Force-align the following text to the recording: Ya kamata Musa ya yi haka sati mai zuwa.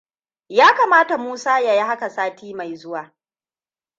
Ya 0.49 0.73
kamata 0.75 1.17
Musa 1.17 1.59
ya 1.59 1.73
yi 1.73 1.79
haka 1.81 2.09
sati 2.09 2.53
mai 2.53 2.75
zuwa. 2.75 3.11